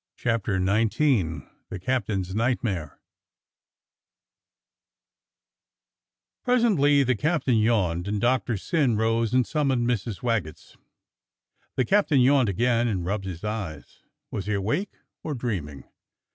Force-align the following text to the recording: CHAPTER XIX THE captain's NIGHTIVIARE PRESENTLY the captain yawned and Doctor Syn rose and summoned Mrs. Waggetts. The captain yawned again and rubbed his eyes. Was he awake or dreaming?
CHAPTER 0.17 0.57
XIX 0.57 1.43
THE 1.69 1.77
captain's 1.79 2.33
NIGHTIVIARE 2.33 2.97
PRESENTLY 6.43 7.03
the 7.03 7.15
captain 7.15 7.57
yawned 7.57 8.07
and 8.07 8.19
Doctor 8.19 8.57
Syn 8.57 8.97
rose 8.97 9.31
and 9.31 9.45
summoned 9.45 9.87
Mrs. 9.87 10.23
Waggetts. 10.23 10.75
The 11.75 11.85
captain 11.85 12.19
yawned 12.19 12.49
again 12.49 12.87
and 12.87 13.05
rubbed 13.05 13.25
his 13.25 13.43
eyes. 13.43 14.01
Was 14.31 14.47
he 14.47 14.55
awake 14.55 14.93
or 15.21 15.35
dreaming? 15.35 15.83